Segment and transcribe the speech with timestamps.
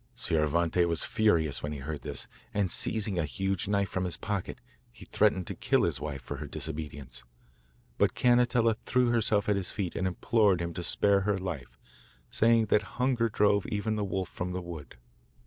[0.15, 4.59] Scioravante was furious when he heard this, and seizing a huge knife from his pocket
[4.91, 7.23] he threatened to kill his wife for her disobedience.
[7.99, 11.77] But Cannetella threw herself at his feet and implored him to spare her life,
[12.31, 14.97] saying that hunger drove even the wolf from the wood.